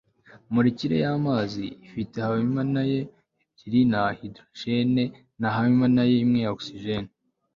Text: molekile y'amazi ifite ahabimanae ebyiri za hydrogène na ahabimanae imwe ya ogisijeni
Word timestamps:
molekile 0.53 0.95
y'amazi 1.05 1.63
ifite 1.87 2.13
ahabimanae 2.19 2.99
ebyiri 3.07 3.81
za 3.91 4.03
hydrogène 4.17 5.03
na 5.39 5.47
ahabimanae 5.51 6.13
imwe 6.23 6.39
ya 6.43 6.49
ogisijeni 6.55 7.09